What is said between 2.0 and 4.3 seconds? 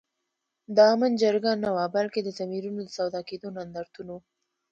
د ضمیرونو د سودا کېدو نندارتون وو